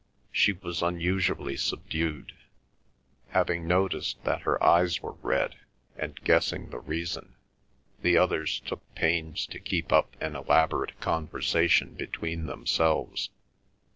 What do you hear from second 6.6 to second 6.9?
the